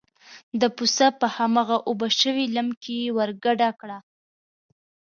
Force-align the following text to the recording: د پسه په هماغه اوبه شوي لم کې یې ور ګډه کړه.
د 0.61 0.63
پسه 0.77 1.07
په 1.19 1.27
هماغه 1.35 1.77
اوبه 1.89 2.07
شوي 2.21 2.45
لم 2.57 2.67
کې 2.81 2.93
یې 3.03 3.09
ور 3.17 3.29
ګډه 3.43 3.69
کړه. 3.79 3.97